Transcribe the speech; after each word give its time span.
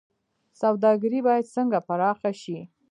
سوداګري 0.61 1.19
باید 1.27 1.51
څنګه 1.55 1.79
پراخه 1.87 2.31
شي؟ 2.41 2.57